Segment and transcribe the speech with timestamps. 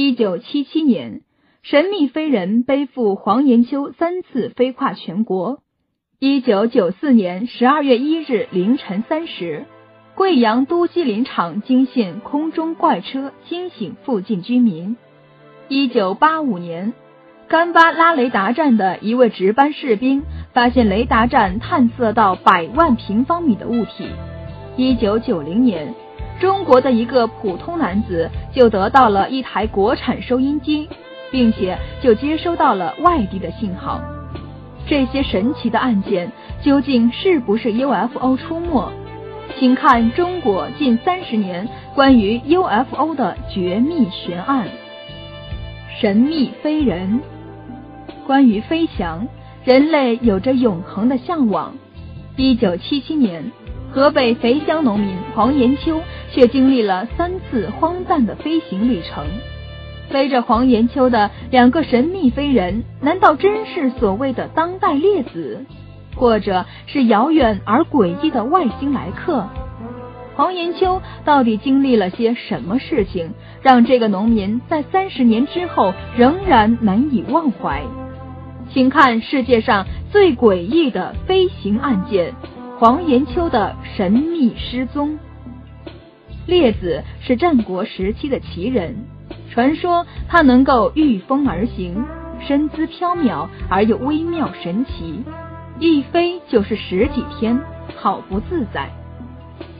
[0.00, 1.22] 一九七七年，
[1.64, 5.58] 神秘飞人背负黄延秋三次飞跨全国。
[6.20, 9.64] 一九九四年十二月一日凌晨三时，
[10.14, 14.96] 贵阳都机林场惊现空中怪车，惊醒附近居民。
[15.66, 16.92] 一九八五年，
[17.48, 20.22] 干巴拉雷达站的一位值班士兵
[20.52, 24.06] 发现雷达站探测到百万平方米的物体。
[24.76, 25.92] 一九九零年，
[26.40, 30.88] 中国的一个普通男子就得到了一台国产收音机，
[31.30, 34.00] 并且就接收到了外地的信号。
[34.86, 36.30] 这些神奇的案件
[36.62, 38.92] 究竟是不是 UFO 出没？
[39.58, 44.68] 请看中国近三十年关于 UFO 的绝密悬案——
[46.00, 47.20] 神秘飞人。
[48.26, 49.26] 关于飞翔，
[49.64, 51.74] 人类有着永恒的向往。
[52.36, 53.50] 一九七七年，
[53.90, 59.24] 河北肥乡农民黄延秋却经历了三次荒诞的飞行旅程。
[60.10, 65.66] 背着黄延秋的两个神秘飞人，难道真是所谓的当代列子，
[66.16, 69.46] 或者是遥远而诡异的外星来客？
[70.34, 77.82] 黄延秋到底经历了些什么事情，让这个农民在三十年之后仍然难以忘怀？
[78.70, 82.34] 请看世界上最诡异的飞行案件——
[82.78, 85.18] 黄延秋的神秘失踪。
[86.46, 88.94] 列子是战国时期的奇人。
[89.50, 92.04] 传说他能够御风而行，
[92.38, 95.24] 身姿飘渺而又微妙神奇，
[95.80, 97.58] 一飞就是十几天，
[97.96, 98.88] 好不自在。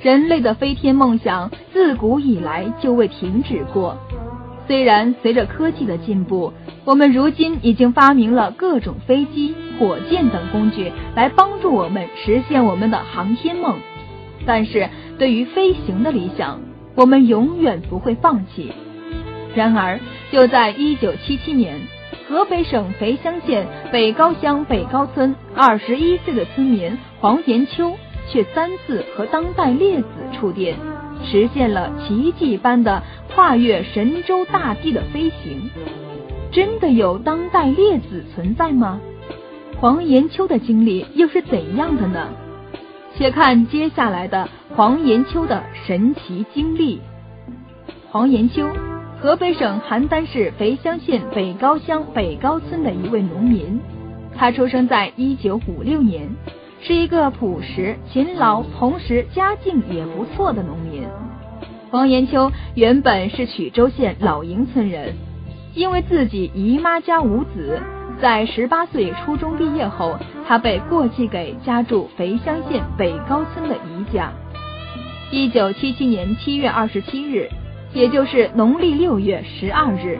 [0.02, 3.96] 人类的飞天梦想自古以来就未停止过。
[4.66, 6.52] 虽然随着科技的进步，
[6.84, 13.78] 我们如今已经发明了各种飞机、火箭等工具来帮助我们实现我们的航天梦，
[14.44, 16.60] 但是对于飞行的理想，
[16.94, 18.72] 我们永远不会放弃。
[19.54, 21.80] 然而，就在一九七七年，
[22.28, 27.94] 河北省肥乡县北高乡北高村二十一岁的村民黄延秋，
[28.28, 30.76] 却三次和当代列子触电，
[31.24, 33.03] 实现了奇迹般的
[33.34, 35.70] 跨越神州大地的飞行。
[36.53, 39.00] 真的有当代列子存在吗？
[39.81, 42.27] 黄延秋的经历又是怎样的呢？
[43.16, 47.00] 且看接下来的黄延秋的神奇经历。
[48.11, 48.69] 黄延秋。
[49.21, 53.81] 河北省邯郸市肥乡县北高乡北高村的一位农民，
[54.37, 56.28] 他出生在一九五六年，
[56.81, 61.03] 是一个朴实勤劳，同时家境也不错的农民。
[61.91, 65.15] 黄延秋原本是曲周县老营村人，
[65.75, 67.81] 因为自己姨妈家无子，
[68.20, 74.32] 在十八岁初中毕业后，他被过继给家住肥乡县北高村的姨家。
[75.30, 77.48] 一九七七年七月二十七日。
[77.94, 80.18] 也就是农历六月十二日，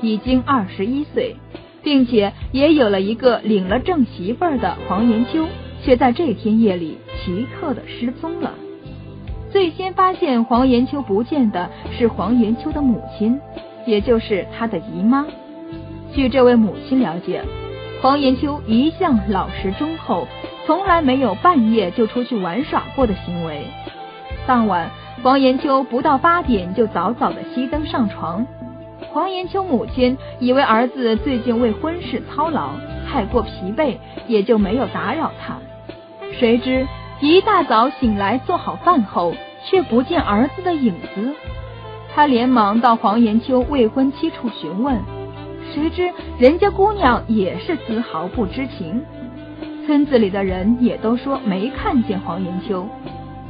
[0.00, 1.36] 已经二十一岁，
[1.82, 5.46] 并且也有了一个领了正媳妇儿的黄延秋，
[5.84, 8.54] 却在这天夜里奇特的失踪了。
[9.52, 13.38] 最先发现黄延秋不见的是黄延秋的母亲，
[13.86, 15.26] 也就是他的姨妈。
[16.14, 17.42] 据这位母亲了解，
[18.02, 20.26] 黄延秋一向老实忠厚，
[20.66, 23.64] 从来没有半夜就出去玩耍过的行为。
[24.46, 24.90] 当晚。
[25.22, 28.46] 黄延秋不到八点就早早的熄灯上床。
[29.12, 32.70] 黄延秋母亲以为儿子最近为婚事操劳，
[33.06, 33.96] 太过疲惫，
[34.28, 35.58] 也就没有打扰他。
[36.38, 36.86] 谁知
[37.20, 39.34] 一大早醒来做好饭后，
[39.66, 41.34] 却不见儿子的影子。
[42.14, 45.02] 他连忙到黄延秋未婚妻处询问，
[45.74, 49.02] 谁知人家姑娘也是丝毫不知情。
[49.86, 52.86] 村子里的人也都说没看见黄延秋。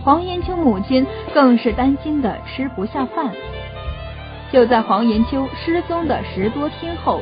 [0.03, 3.31] 黄延秋母亲更是担心的吃不下饭。
[4.51, 7.21] 就在黄延秋失踪的十多天后，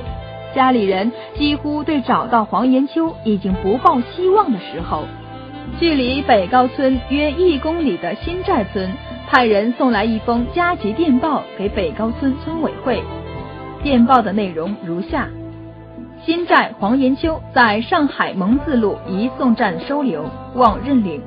[0.55, 5.05] 家里人几乎对找到黄延秋已经不抱希望的时候，
[5.81, 8.91] 距离北高村约一公里的新寨村
[9.27, 13.03] 派人送来一封加急电报给北高村村委会。
[13.83, 15.29] 电报的内容如下：
[16.25, 21.23] 新寨黄延秋在上海蒙自路移送站收留，望认领。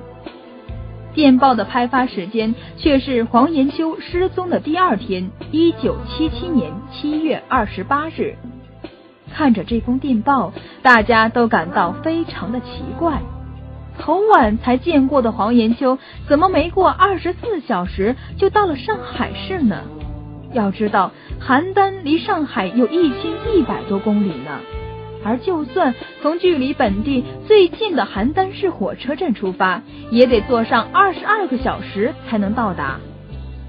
[1.13, 8.35] 电报的拍发时间却是黄延秋失踪的第二天，一九七七年七月二十八日。
[9.33, 10.51] 看着这封电报，
[10.81, 13.21] 大家都感到非常的奇怪。
[13.97, 15.97] 头晚才见过的黄延秋，
[16.27, 19.83] 怎么没过二十四小时就到了上海市呢？
[20.53, 24.59] 要知道，邯郸离上海有一千一百多公里呢。
[25.23, 32.99] 而就算从距离本地最近的邯郸市火车站出发，也得坐上二十二个小时才能到达。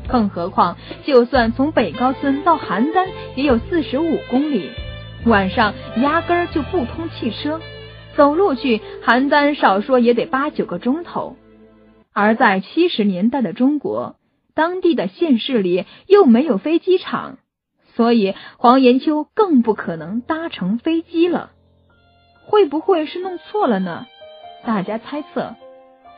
[0.09, 3.07] 更何况，就算从北高村到邯郸
[3.37, 4.71] 也有四十五公里，
[5.27, 7.61] 晚上压根儿就不通汽车，
[8.17, 11.37] 走路去邯郸少说也得八九个钟头。
[12.15, 14.17] 而在七十年代的中国，
[14.55, 17.39] 当地的县市里又没有飞机场，
[17.95, 21.51] 所以黄延秋更不可能搭乘飞机了。
[22.47, 24.07] 会不会是弄错了呢？
[24.65, 25.55] 大家猜测。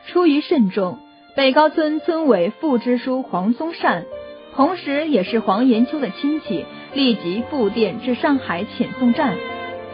[0.07, 0.99] 出于慎重，
[1.35, 4.05] 北高村村委副支书黄宗善，
[4.53, 9.35] 同时也是黄延秋的亲戚，立即复电至上海遣送站，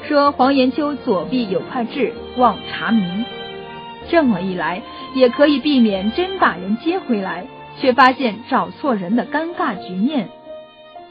[0.04, 3.24] 说黄延秋左臂有块痣，望查明。
[4.10, 4.82] 这么一来，
[5.16, 7.48] 也可以避免真把人接回来，
[7.80, 10.30] 却发现找错人的尴尬局面。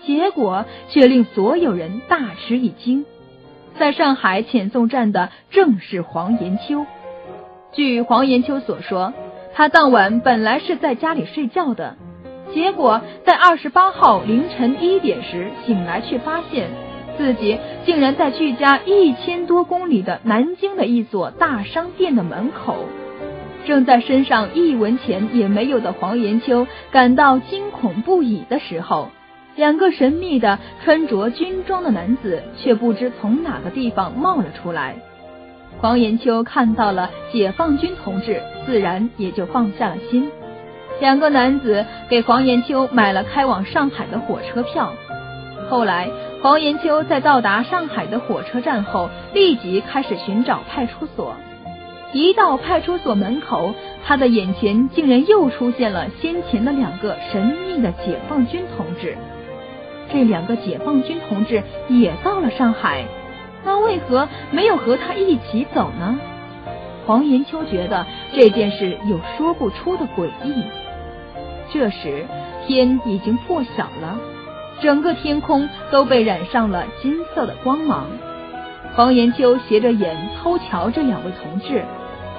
[0.05, 3.05] 结果却令所有人大吃一惊。
[3.79, 6.87] 在上海遣送站的正是黄延秋。
[7.73, 9.13] 据黄延秋所说，
[9.55, 11.97] 他当晚本来是在家里睡觉的，
[12.53, 16.69] 结果在二十八号凌晨一点时醒来，却发现
[17.17, 22.77] 自己竟然在距家一千多公里的南京的一所大商店的门口。
[23.71, 29.11] 正在身上一文钱也没有的黄延秋感到惊恐不已的时候。
[29.55, 34.97] 两个神秘的穿着军装的男子却不知从哪个地方冒了出来。
[35.79, 40.29] 黄延秋看到了解放军同志，自然也就放下了心。
[40.99, 44.93] 两个男子给黄延秋买了开往上海的火车票。
[45.69, 46.11] 后来，
[46.43, 51.37] 黄延秋在到达上海的火车站后，立即开始寻找派出所。
[52.13, 53.75] 一到派出所门口，
[54.05, 59.17] 他的眼前竟然又出现了先前的两个神秘的解放军同志。
[60.13, 63.05] 这两个解放军同志也到了上海，
[63.65, 66.19] 那为何没有和他一起走呢？
[67.07, 70.65] 黄延秋觉得这件事有说不出的诡异。
[71.73, 72.27] 这时
[72.67, 74.19] 天已经破晓了，
[74.81, 78.07] 整个天空都被染上了金色的光芒。
[79.01, 81.83] 黄延秋斜着眼偷瞧这两位同志，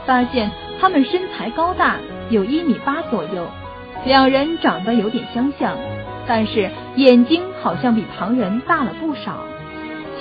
[0.05, 1.95] 发现他们身材高大，
[2.29, 3.47] 有一米八左右，
[4.05, 5.75] 两人长得有点相像。
[6.27, 9.37] 但是眼睛好像比旁人大了不少。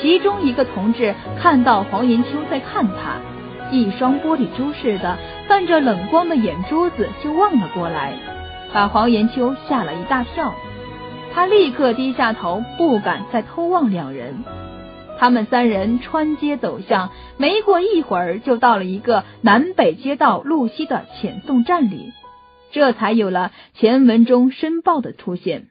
[0.00, 3.20] 其中一个同志看到黄延秋在看他，
[3.70, 8.14] 一双玻璃珠似的泛着冷光的眼珠子就望了过来，
[8.72, 10.54] 把黄延秋吓了一大跳。
[11.34, 14.42] 他立刻低下头，不敢再偷望两人。
[15.20, 22.14] 他们三人穿街走巷，没过一会儿就到了一个南北街道路西的遣送站里，
[22.72, 25.66] 这才有了前文中申报的出现。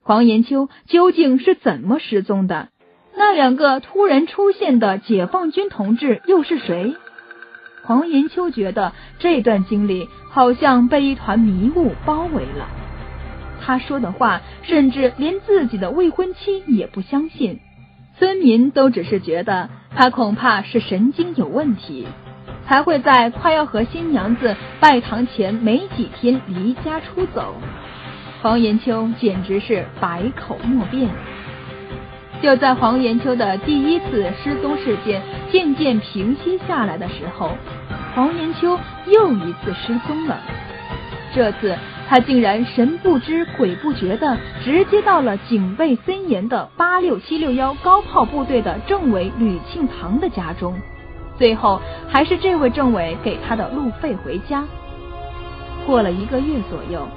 [0.00, 2.70] 黄延秋究竟是怎么失踪的？
[3.14, 6.94] 那两个突然出现的解放军同志又是谁？
[7.82, 12.70] 黄延秋觉得这段经历好像被一团迷雾包围了。
[13.60, 17.60] 他说的话，甚至连自己的未婚妻也不相信。
[18.18, 22.06] 村民都只是觉得他恐怕是神经有问题，
[22.66, 27.54] 才会在快要和新娘子拜堂前没几天离家出走。
[28.40, 31.08] 黄延秋简直是百口莫辩。
[32.42, 37.50] 就在黄延秋的第一次失踪事件渐渐平息下来的时候，
[38.14, 40.38] 黄延秋又一次失踪了。
[41.34, 41.76] 这次
[42.08, 50.74] 他竟然神不知鬼不觉的直接到了警备森严的八六七六幺高炮部队的政委吕庆堂的家中，
[51.36, 54.64] 最后还是这位政委给他的路费回家。
[55.86, 57.08] 过了一个月左右。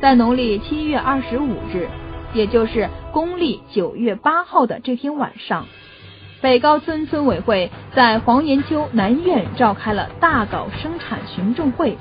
[0.00, 1.88] 在农历七月二十五日，
[2.34, 5.66] 也就是公历九月八号的这天晚上，
[6.42, 11.96] 北高村村委会在黄延秋南院召开了大搞生产群众会，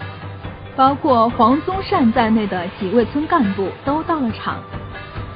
[0.75, 4.63] 包括黄宗善在内的几位村干部都到了场，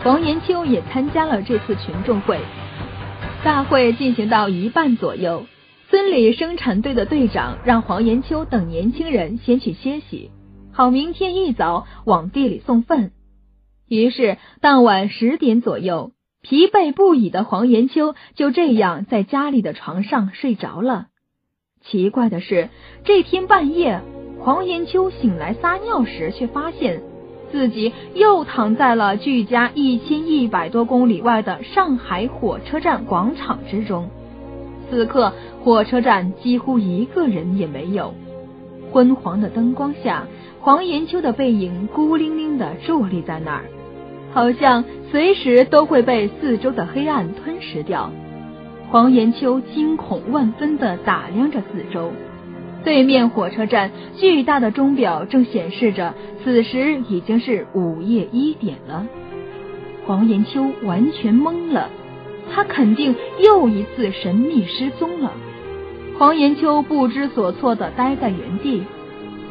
[0.03, 2.39] 黄延秋也参加了这次群众会。
[3.43, 5.45] 大会进行到一半左右，
[5.89, 10.31] 村里生产队的队长让黄延秋等年轻人先去歇息。
[10.73, 13.11] 好，明天一早往地里送粪。
[13.87, 21.05] 于是当晚十点左右，疲惫不已的黄延秋就这样在家里的床上睡着了。
[21.83, 22.69] 奇怪的是，
[23.05, 24.01] 这天半夜，
[24.47, 27.01] 黄延秋醒来撒尿时，却发现
[27.51, 34.09] 自己又躺在了距家一千一百多公里外的上海火车站广场之中。
[34.89, 35.33] 此刻，
[35.65, 38.13] 火车站几乎一个人也没有。
[38.89, 40.23] 昏黄的灯光下。
[40.61, 43.65] 黄延秋的背影孤零零的伫立在那儿，
[44.31, 48.09] 好像随时都会被四周的黑暗吞噬掉。
[48.89, 52.13] 黄延秋惊恐万分的打量着四周，
[52.87, 59.05] 对面火车站巨大的钟表正显示着，此时已经是午夜一点了。
[60.05, 61.89] 黄延秋完全懵了，
[62.49, 63.13] 他肯定
[63.43, 65.33] 又一次神秘失踪了。
[66.17, 68.83] 黄延秋不知所措的呆在原地。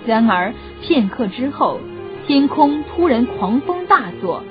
[0.07, 1.79] 然而片刻之后，
[2.27, 4.43] 天空突然狂风大作，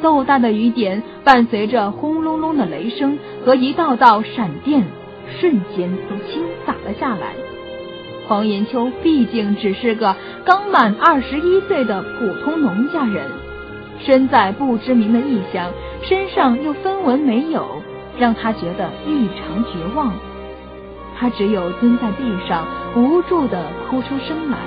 [0.00, 4.84] 豆大的雨点伴随着轰隆隆的雷声和一道道闪电，
[5.40, 7.32] 瞬间都倾洒了下来。
[8.28, 13.24] 黄延秋毕竟只是个刚满二十一岁的普通农家人，
[14.00, 17.82] 身在不知名的异乡，身上又分文没有，
[18.18, 20.12] 让他觉得异常绝望。
[21.16, 24.58] 他只有蹲在地上，无助的哭出声来。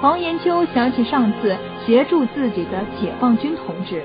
[0.00, 4.02] 黄延秋想起上次协助自己的解放军同志，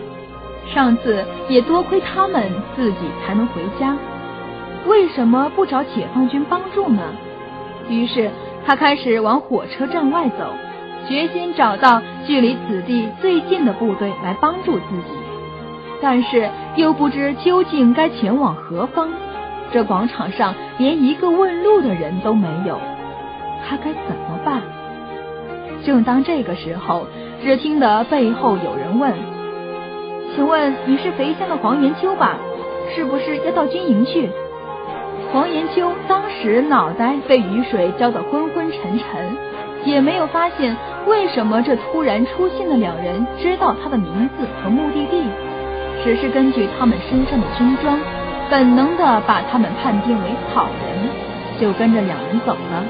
[0.74, 3.96] 上次也多亏他们，自己才能回家。
[4.86, 7.02] 为什么不找解放军帮助呢？
[7.92, 8.32] 于是
[8.66, 10.54] 他开始往火车站外走，
[11.08, 15.14] 决心找到距离此地最近的部队来帮助自己。
[16.02, 19.10] 但是又不知究竟该前往何方，
[19.72, 22.80] 这广场上连一个问路的人都没有，
[23.68, 24.62] 他该怎么办？
[25.84, 27.06] 正当这个时候，
[27.44, 29.14] 只听得背后有人问
[30.34, 32.38] ：“请问你是肥乡的黄延秋吧？
[32.96, 34.30] 是不是要到军营去？”
[35.32, 39.38] 黄延秋当时脑袋被雨水浇得昏昏沉沉，
[39.86, 40.76] 也没有发现
[41.08, 45.24] 为什么这突然出现的两人知道他的名字和目的地，
[46.04, 47.98] 只是根据他们身上的军装，
[48.50, 51.10] 本能的把他们判定为好人，
[51.62, 52.84] 就跟着两人走了。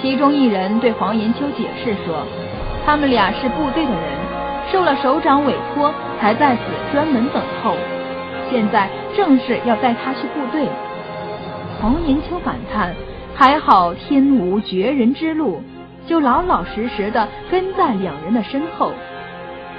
[0.00, 2.24] 其中一人对黄延秋解释说，
[2.86, 4.02] 他们俩是部队的人，
[4.70, 6.60] 受了首长委托，才在此
[6.92, 7.74] 专门等候，
[8.52, 10.68] 现在正是要带他去部队。
[11.86, 12.92] 黄延秋感叹
[13.32, 15.62] ：“还好天无绝人之路，
[16.04, 18.92] 就老老实实的跟在两人的身后。”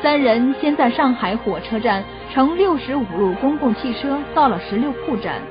[0.01, 2.01] 三人先在上海火车站
[2.33, 5.41] 乘六十五路公共汽车到了十六铺站，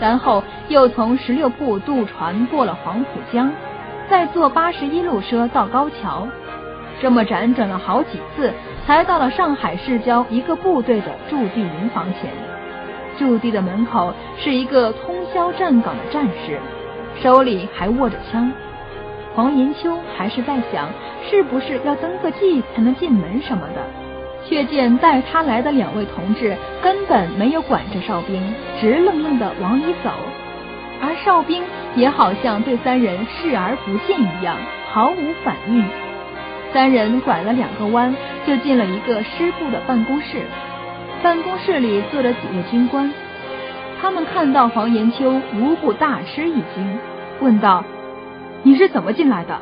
[0.00, 3.50] 然后又从十六铺渡船过了黄浦江，
[4.08, 6.28] 再坐八十一路车到高桥。
[7.02, 8.52] 这么辗转了好几次，
[8.86, 12.30] 才到了上海市郊一个部队的驻地营房前。
[13.18, 16.58] 驻地的门口是一个通宵站岗的战士，
[17.22, 18.52] 手里还握着枪。
[19.34, 20.88] 黄延秋还是在想，
[21.28, 23.84] 是不是要登个记才能进门什么的，
[24.46, 28.40] 却见带他来的两位同志根本没有管着哨兵，
[28.80, 30.10] 直愣愣的往里走，
[31.02, 31.62] 而哨兵
[31.96, 34.56] 也好像对三人视而不见一样，
[34.92, 35.84] 毫无反应。
[36.72, 38.14] 三人拐了两个弯，
[38.46, 40.42] 就进了一个师部的办公室。
[41.24, 43.10] 办公室里坐着几位军官，
[43.98, 46.98] 他们看到黄延秋，无不大吃一惊，
[47.40, 47.82] 问道
[48.62, 49.58] ：“你是怎么进来的？”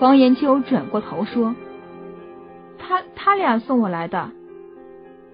[0.00, 1.54] 黄延秋转过头说
[2.80, 4.30] ：“他他俩送我来的。”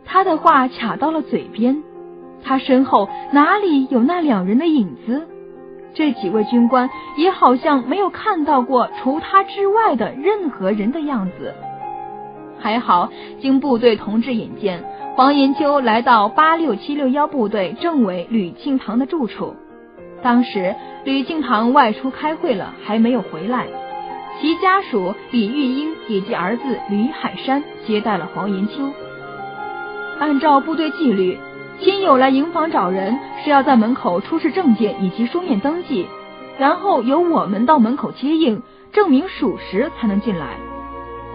[0.05, 1.85] 他的话卡到了嘴边，
[2.43, 5.29] 他身后哪里有那两人的影子？
[5.95, 11.55] 这几位军官也好像没有看到过除他之外的任何人的样子。
[12.59, 13.11] 还好，
[13.41, 14.85] 经部队同志引荐，
[15.15, 19.55] 黄延秋来到八六七六幺部队政委吕庆堂的住处。
[20.23, 23.67] 当时吕庆堂外出开会了，还没有回来。
[24.41, 28.91] 其家属李玉英以及儿子吕海山接待了黄延秋。
[30.19, 31.39] 按照部队纪律，
[31.81, 36.07] 亲友来营房找人是要在门口出示证件以及书面登记，
[36.59, 40.57] 然后由我们到门口接应，证明属实才能进来。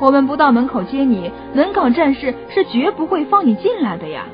[0.01, 4.25] 我们不到门口接你，门岗战士是绝不会放你进来的呀。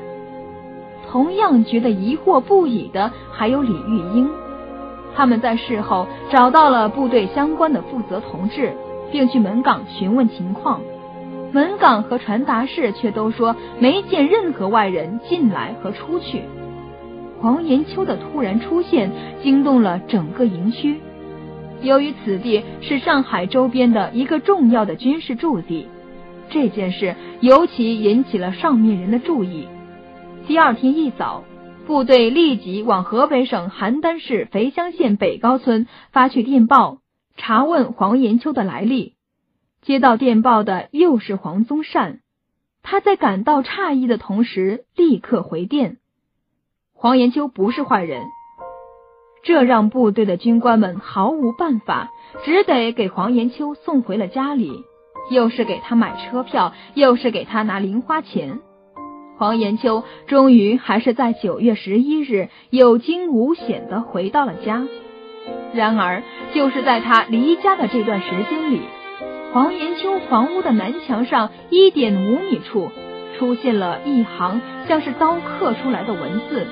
[1.10, 4.30] 同样觉得疑惑不已的还有李玉英，
[5.14, 8.72] 他们在事后找到了部队相关的负责同志，
[9.12, 10.80] 并去门岗询问情况，
[11.52, 16.44] 门岗和传达室却都说没见任何外人进来和出去。
[17.42, 19.10] 黄延秋的突然出现
[19.42, 20.98] 惊动了整个营区。
[21.82, 25.86] 由于此地是上海周边的一个重要的军事驻地，
[26.50, 29.68] 这件事尤其引起了上面人的注意。
[30.46, 31.44] 第二天一早，
[31.86, 36.98] 部队立即往河北省邯郸市肥乡县北高村发去电报，
[37.36, 39.14] 查问黄延秋的来历。
[39.82, 42.20] 接到电报的又是黄宗善，
[42.82, 45.98] 他在感到诧异的同时，立刻回电：
[46.92, 48.22] 黄延秋不是坏人。
[49.42, 52.10] 这让部队的军官们毫无办法，
[52.44, 54.84] 只得给黄延秋送回了家里，
[55.30, 58.60] 又是给他买车票，又是给他拿零花钱。
[59.36, 64.84] 黄延秋终于还是在九月十一日有惊无险的回到了家。
[65.72, 68.80] 然而，就是在他离家的这段时间里，
[69.52, 72.90] 黄延秋房屋的南墙上一点五米处
[73.38, 76.66] 出现了一行像是刀刻出来的文字：“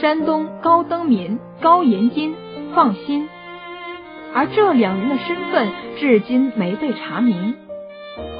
[0.00, 2.34] 山东高登民高延金，
[2.74, 3.28] 放心。”
[4.34, 5.68] 而这两人的身份
[5.98, 7.54] 至今没被查明。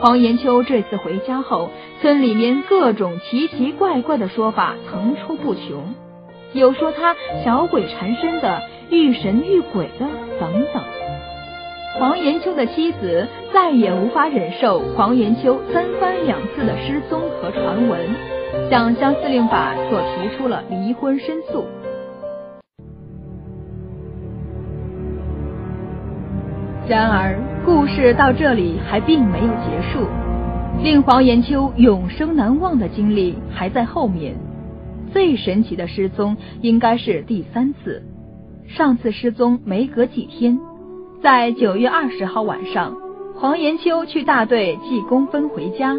[0.00, 5.94] 黄延秋这次回家后，村里面各种奇奇怪怪的说法层出不穷，
[6.52, 7.14] 有说他
[7.44, 10.06] 小鬼缠身的、遇神遇鬼的
[10.38, 10.82] 等等。
[11.98, 17.98] 黄延秋的妻子再也无法忍受黄延秋三番两次的失踪和传闻，
[18.70, 21.64] 向乡司令法所提出了离婚申诉。
[26.88, 30.06] 然而，故事到这里还并没有结束，
[30.82, 34.36] 令黄延秋永生难忘的经历还在后面。
[35.12, 38.02] 最神奇的失踪应该是第三次，
[38.68, 40.60] 上次失踪没隔几天，
[41.22, 42.94] 在九月二十号晚上，
[43.34, 45.96] 黄延秋去大队记工分回家，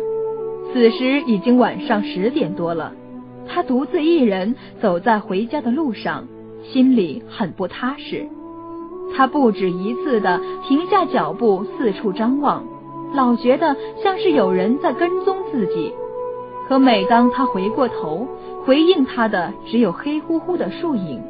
[0.74, 2.92] 此时已经晚上十点多了，
[3.48, 6.26] 他独自一人走在回家的路上，
[6.64, 8.28] 心里很不踏实。
[9.16, 12.64] 他不止一次的停下脚步，四处张望，
[13.14, 15.94] 老觉得像是有人在跟踪自己。
[16.68, 18.28] 可每当他回过头，
[18.66, 21.22] 回应他的只有黑乎乎的树影。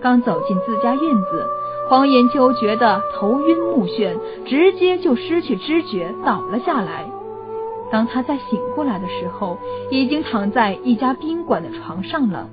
[0.00, 1.46] 刚走进自家院子，
[1.88, 7.08] 黄延秋觉得头晕目眩，直接就失去知觉，倒了下来。
[7.90, 9.58] 当他再醒过来的时候，
[9.90, 12.48] 已经躺在一家宾馆的床上了。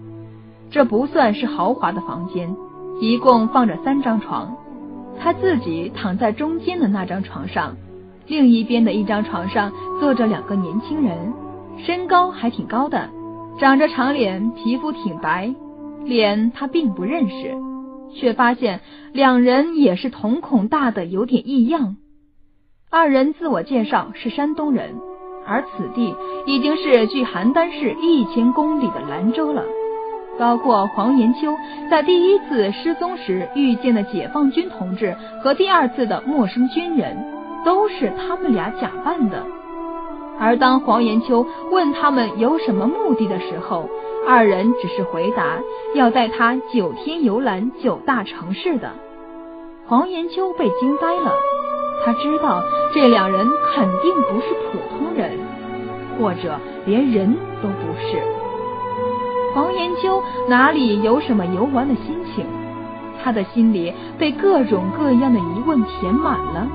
[0.72, 2.56] 这不算是豪华的房间。
[3.02, 4.56] 一共放着三张床，
[5.20, 7.76] 他自己躺在中间的那张床上，
[8.26, 11.34] 另一边的一张床上坐着两个年轻人，
[11.78, 13.10] 身高还挺高的，
[13.60, 15.54] 长着长脸，皮肤挺白，
[16.06, 17.54] 脸他并不认识，
[18.16, 18.80] 却发现
[19.12, 21.98] 两人也是瞳孔大的有点异样。
[22.90, 24.96] 二人自我介绍是山东人，
[25.48, 29.64] 而此地已经是距邯郸市一千公里的兰州了。
[30.38, 31.56] 包括黄延秋
[31.90, 37.16] 在第一次失踪时遇见的解放军同志和第二次的陌生军人，
[37.64, 39.46] 都是他们俩假扮的。
[40.38, 43.90] 而当黄延秋问他们有什么目的的时候，
[44.28, 45.60] 二人只是回答
[45.94, 48.92] 要带他九天游览九大城市的。
[49.88, 51.32] 黄延秋被惊呆了，
[52.04, 52.62] 他知道
[52.94, 55.32] 这两人肯定不是普通人，
[56.18, 58.22] 或者连人都不是。
[59.54, 62.46] 黄延秋哪里有什么游玩的心情？
[63.24, 66.68] 他的心里被各种各样的疑问填满了，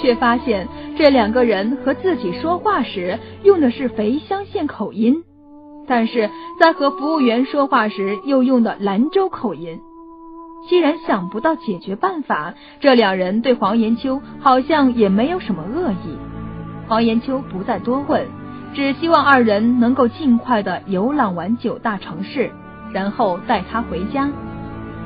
[0.00, 5.24] 却发现这两个人和自己说话时用的是肥乡县口音，
[5.88, 6.30] 但是
[6.60, 9.80] 在和服务员说话时又用的兰州口音。
[10.68, 16.16] 既然想不到解决办法，这两人对黄延秋好像也没有什么恶意。
[16.86, 18.26] 黄延秋不再多问。
[18.76, 22.50] 只希望二人能够尽快的游览完九大城市，
[22.92, 24.28] 然后带他回家。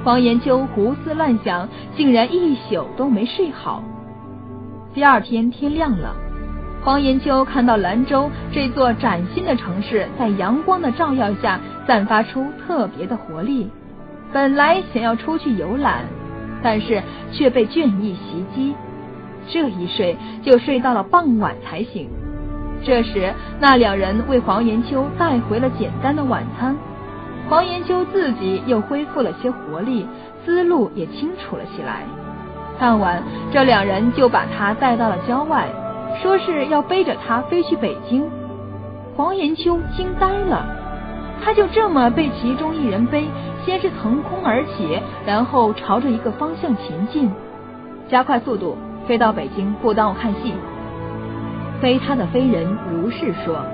[0.02, 3.84] 黄延秋胡思乱想，竟然一宿都没睡好。
[4.92, 6.16] 第二天天亮了，
[6.82, 13.70] 黄延秋看到兰州这座崭新的城市在阳光的照耀下散发出特别的活力。
[14.32, 16.06] 本来想要出去游览，
[16.60, 18.74] 但是却被倦意袭击，
[19.46, 22.08] 这一睡就睡到了傍晚才醒。
[22.82, 26.76] 这时，那两人为黄延秋带回了简单的晚餐。
[27.48, 30.06] 黄延秋自己又恢复了些活力，
[30.44, 32.04] 思路也清楚了起来。
[32.78, 35.68] 当晚，这两人就把他带到了郊外，
[36.22, 38.24] 说是要背着他飞去北京。
[39.16, 40.64] 黄延秋惊呆了，
[41.44, 43.26] 他就这么被其中一人背，
[43.66, 47.30] 先是腾空而起，然后朝着一个方向前进，
[48.08, 50.54] 加快速度飞到北京，不耽误看戏。
[51.80, 53.64] 飞他的飞人如是说。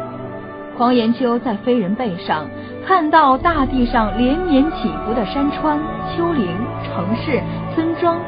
[0.79, 2.47] 黄延秋在飞人背上
[2.87, 5.81] 看到大地上连绵起伏的山川、
[6.15, 6.47] 丘陵、
[6.85, 7.41] 城市、
[7.75, 8.19] 村庄，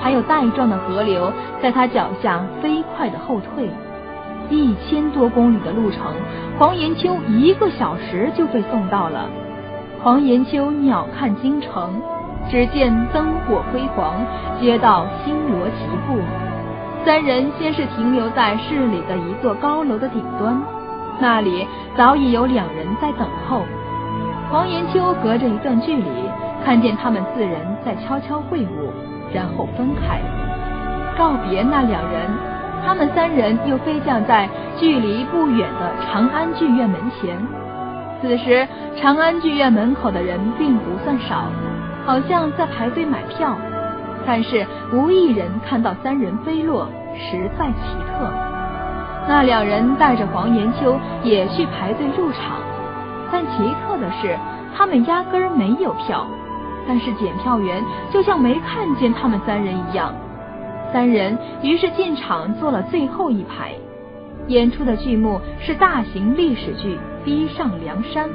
[0.00, 3.70] 还有带状的河流，在他脚下飞快的后退。
[4.50, 6.12] 一千多公里的路程，
[6.58, 9.30] 黄延秋一个小时就被送到了。
[10.02, 11.94] 黄延秋鸟瞰京城，
[12.50, 14.14] 只见灯火辉煌，
[14.60, 16.18] 街道星罗棋布。
[17.04, 20.58] 三人先是停留在市里的一座高楼的顶端，
[21.20, 23.60] 那里早已有两人在等候。
[24.50, 26.08] 黄延秋隔着一段距离
[26.64, 28.88] 看见他们四人在悄悄会晤，
[29.34, 30.18] 然后分开，
[31.18, 32.30] 告别那两人。
[32.86, 37.36] 他们三人又飞降在距离不远的长安剧院门前。
[38.22, 41.44] 此时，长安剧院门口的人并不算少，
[42.06, 43.54] 好像在排队买票。
[44.26, 48.32] 但是无一人看到三人飞落，实在奇特。
[49.28, 52.60] 那两人带着黄延秋也去排队入场，
[53.30, 54.36] 但奇特的是，
[54.76, 56.26] 他们压根儿没有票。
[56.86, 57.82] 但是检票员
[58.12, 60.14] 就像没看见他们三人一样。
[60.92, 63.72] 三人于是进场坐了最后一排。
[64.48, 68.28] 演出的剧目是大型历史剧《逼上梁山》，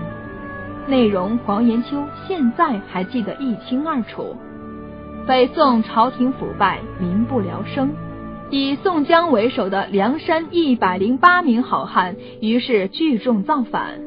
[0.88, 4.36] 内容黄延秋现在还记得一清二楚。
[5.30, 7.92] 北宋朝廷腐败，民不聊生，
[8.50, 14.00] 以宋江为首的梁山一百零八名好汉，于是聚众造反。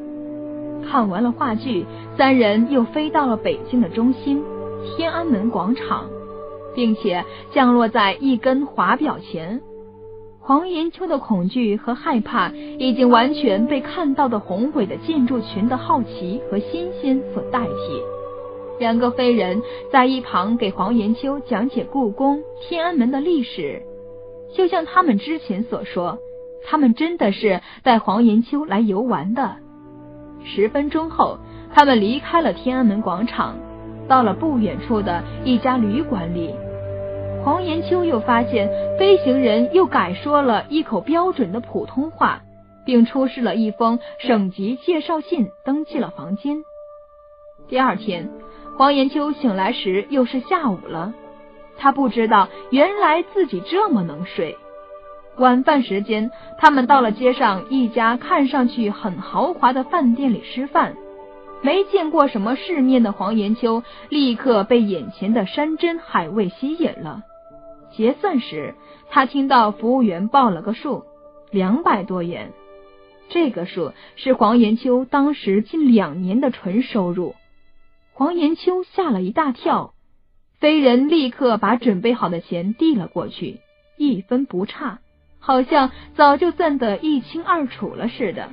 [0.85, 1.85] 看完了话剧，
[2.17, 4.43] 三人又飞到了北京的中心
[4.97, 6.09] 天安门广场，
[6.75, 9.61] 并且降落在一根华表前。
[10.41, 18.22] 黄延秋的恐惧和害怕已经完全被看到的宏伟的建筑群的好奇和新鲜所代替。
[18.79, 23.81] 两个飞人在一旁给黄延秋讲解故宫、天安门的历史，
[24.53, 26.17] 就像他们之前所说，
[26.65, 29.55] 他们真的是带黄延秋来游玩的。
[30.43, 31.37] 十分钟后，
[31.73, 33.57] 他们离开了天安门广场，
[34.07, 36.53] 到了不远处的一家旅馆里。
[37.43, 42.41] 黄延秋又发现飞行人又改说了一口标准的普通话，
[42.85, 46.63] 并出示了一封省级介绍信，登记了房间。
[47.67, 48.29] 第二天，
[48.75, 51.13] 黄延秋醒来时又是下午了，
[51.77, 54.57] 他不知道原来自己这么能睡。
[55.37, 60.95] 晚饭时间，他们到了街上一家看上去很豪华的饭店里吃饭。
[61.61, 67.21] 没见过什么世面的黄延秋立刻被眼前的山珍海味吸引了。
[67.91, 68.75] 结算时，
[69.09, 71.05] 他听到服务员报了个数，
[71.51, 72.51] 两百多元。
[73.29, 77.35] 这个数是黄延秋当时近两年的纯收入。
[78.15, 79.95] 黄延秋吓了一大跳，
[80.59, 83.57] 飞人立刻把准备好的钱递了过去，
[83.97, 84.99] 一分不差，
[85.39, 88.49] 好像早就算得一清二楚了似的。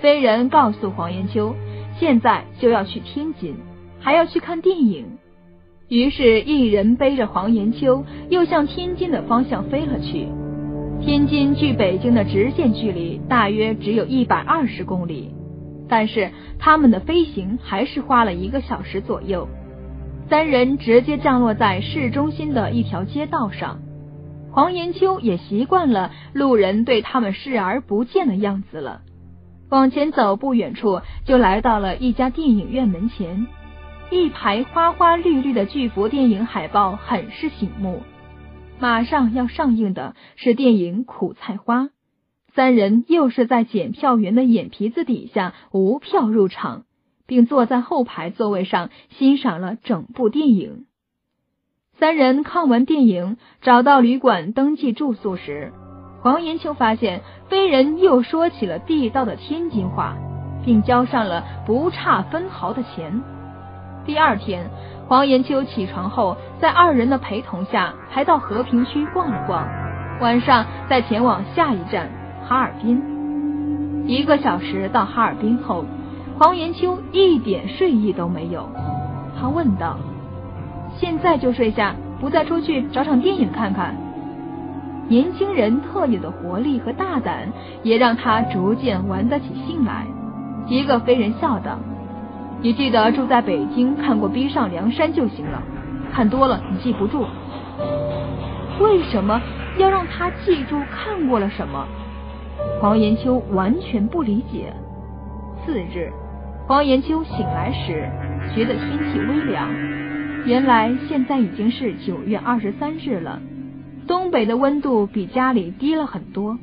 [0.00, 1.56] 飞人告诉黄延秋，
[1.98, 3.56] 现在就要去天津，
[3.98, 5.18] 还要去看电影。
[5.88, 10.28] 于是，一人背着黄延秋，又向天津的方向飞了去。
[11.00, 15.30] 天津距北京的直线距离大约只有一百二十公里，
[15.88, 19.48] 但是他们的飞行还是花了一个小时左右。
[20.28, 23.80] 三人直接降落在市中心的一条街道上。
[24.50, 29.02] 黄延秋也习惯了路人对他们视而不见的样子了。
[29.70, 33.46] 往前走不远处，就来到了一家电影院门前。
[34.10, 38.02] 一排花花绿绿的巨幅电影海报很是醒目。
[38.78, 41.82] 马上要上映的是电影《苦菜花》，
[42.58, 46.82] 三人又是在检票员的眼皮子底下无票入场，
[47.24, 50.86] 并坐在后排座位上欣赏了整部电影。
[52.00, 55.72] 三人看完电影，找到旅馆登记住宿时，
[56.20, 60.16] 黄延秋发现飞人又说起了地道的天津话，
[60.64, 63.22] 并交上了不差分毫的钱。
[64.04, 64.68] 第二天，
[65.06, 69.64] 黄延秋起床后，在二人的陪同下，还到和平区逛了逛。
[70.20, 72.10] 晚上再前往下一站
[72.48, 74.06] 哈尔滨。
[74.06, 75.84] 一个小时到哈尔滨后，
[76.38, 78.70] 黄延秋一点睡意都没有。
[79.38, 79.98] 他问道
[80.96, 83.94] ：“现在就睡下，不再出去找场电影看看？”
[85.08, 90.06] 年轻人特有的活力和大胆，也让他逐渐玩得起兴来。
[90.68, 91.78] 一个飞人笑道。
[92.62, 95.62] 你记得住在北京看过《逼上梁山》就行了，
[96.14, 97.26] 看多了你记不住。
[98.80, 99.38] 为什么
[99.76, 101.86] 要让他记住看过了什么？
[102.80, 104.72] 黄延秋完全不理解。
[105.64, 106.10] 次日，
[106.66, 108.08] 黄延秋醒来时
[108.54, 109.68] 觉得天气微凉，
[110.46, 113.40] 原来现在已经是九月二十三日了，
[114.06, 116.58] 东北的温度比家里低了很多。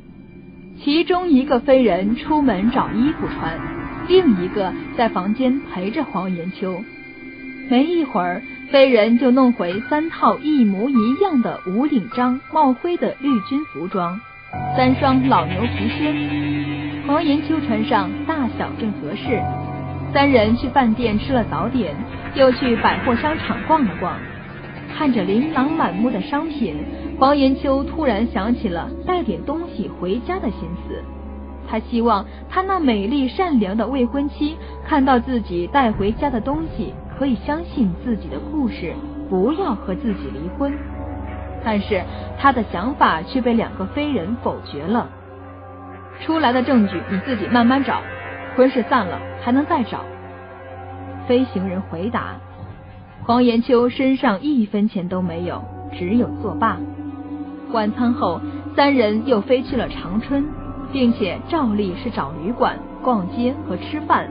[0.77, 3.59] 其中一个飞人出门找衣服穿。
[4.07, 6.79] 另一个在房间陪着黄延秋，
[7.71, 14.19] 没一会儿，飞人就弄回三套一模一样的无领章帽徽的绿军服装，
[14.75, 16.13] 三双老牛皮靴。
[17.07, 19.41] 黄延秋穿上大小正合适。
[20.13, 21.93] 三人去饭店吃了早点，
[22.35, 24.13] 又去百货商场逛了逛，
[24.97, 26.75] 看着琳琅满目的商品，
[27.19, 31.03] 黄延秋突然想起了带点东西回家的心思。
[31.67, 34.55] 他希望他那美丽善良的未婚妻
[34.87, 38.93] 看到自己带回家的东西，可以相信自己的故事，
[39.29, 40.71] 不要和自己离婚。
[41.65, 42.03] 但是
[42.39, 45.09] 他的想法却被两个飞人否决了。
[46.21, 48.01] 出来的证据你自己慢慢找，
[48.55, 50.05] 婚事散了还能再找。
[51.27, 52.35] 飞行人回答
[53.25, 56.77] ：“黄延秋身上一分钱都没有，只有作罢。
[57.71, 58.39] 晚餐后，
[58.75, 60.45] 三人又飞去了长春，
[60.93, 64.29] 并且照例是找旅馆、逛街和吃饭。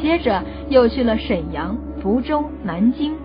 [0.00, 3.16] 接着又去了沈阳、福州、南京。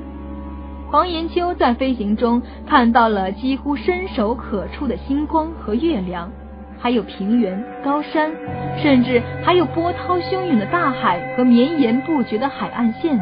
[0.94, 6.30] 黄延秋在飞行中看到了几乎伸手可触的星光和月亮，
[6.78, 8.30] 还有平原、高山，
[8.78, 13.20] 甚至还有波涛汹涌的大海和绵延不绝的海岸线。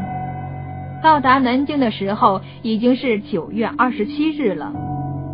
[1.02, 4.74] 到达南京的时候已经是九月二十七日了。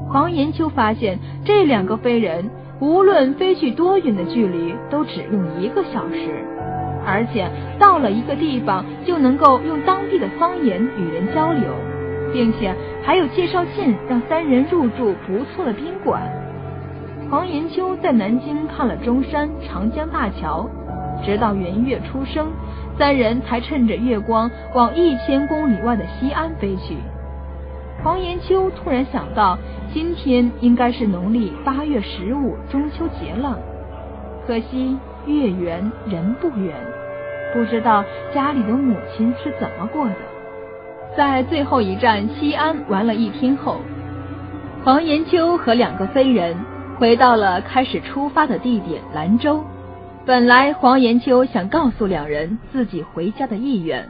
[0.07, 6.45] 黄延秋发现，这两个飞人无论飞去多远的距离，都只用一个小时，
[7.03, 11.73] 而且到了一个地方就能够用当地的方言与人交流，
[12.33, 16.21] 并且还有介绍信让三人入住不错的宾馆。
[17.29, 20.69] 黄延秋在南京看了中山、长江大桥，
[21.25, 22.47] 直到圆月初升，
[22.97, 26.95] 三人才趁着月光往一千公里外的西安飞去。
[28.03, 29.57] 黄延秋突然想到，
[29.91, 33.57] 今天应该是农历八月十五中秋节了。
[34.45, 36.73] 可惜月圆人不圆，
[37.53, 40.15] 不知道家里的母亲是怎么过的。
[41.17, 43.81] 在最后一站西安玩了一天后，
[44.83, 46.55] 黄延秋和两个飞人
[46.99, 49.63] 回到了开始出发的地点兰州。
[50.27, 54.07] 本来黄延秋想告诉两人自己回家的意愿。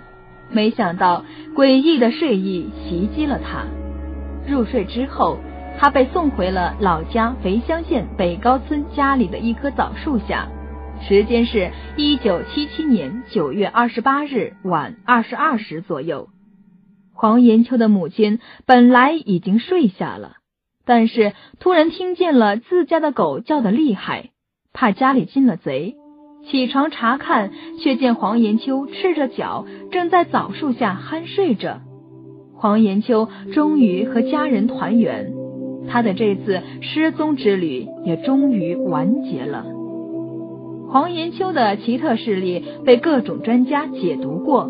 [0.50, 1.24] 没想到
[1.56, 3.63] 诡异的睡意袭击了他。
[4.46, 5.38] 入睡之后，
[5.80, 10.46] 他被送回了老家肥乡县北高村家里的一棵枣树下。
[11.00, 16.28] 时间是一九七七年九月二十八日晚二十二时左右。
[17.17, 20.34] 黄延秋的母亲本来已经睡下了，
[20.86, 24.30] 但是突然听见了自家的狗叫的厉害，
[24.71, 25.95] 怕家里进了贼。
[26.47, 31.82] 起床查看，却见黄延秋赤着脚正在枣树下酣睡着。
[32.53, 35.34] 黄延秋终于和家人团圆，
[35.89, 39.65] 他的这次失踪之旅也终于完结了。
[40.91, 44.69] 黄延秋的奇特事例被各种专家解读过，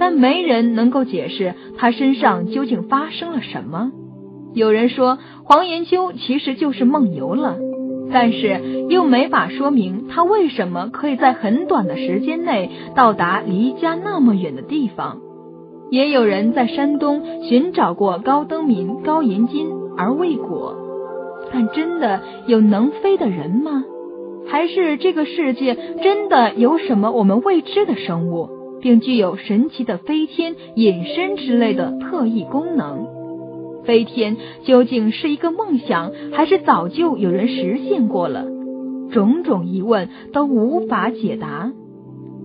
[0.00, 3.92] 但没人能够解释他身上究竟发生了什么。
[4.54, 7.56] 有人说黄延秋其实就是梦游了。
[8.12, 15.18] 但是又没法说明他为什么可以在很短的时间内到达离家那么远的地方。
[15.90, 20.74] 也有人在山东寻找过高登民、高延金而未果。
[21.52, 23.84] 但真的有能飞的人吗？
[24.48, 28.48] 还是这个世界真的有什么我们未知的生物，
[28.80, 33.06] 并具有神奇的飞天、隐身之类的特异功能？
[33.84, 38.44] 飞天究竟是一个梦想，还是早就有人实现过了？
[39.10, 41.72] 种种疑问都无法解答。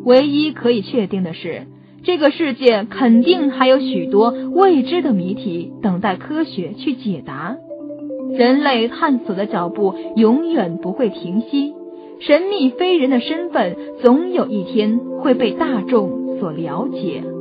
[0.05, 1.67] 唯一可以确定的是，
[2.03, 7.57] 这个世界肯定还有许多未知的谜题等待科学去解答。
[8.31, 11.73] 人类探索的脚步永远不会停息，
[12.19, 17.34] 神秘飞人的身份总有一天会被大众所了解。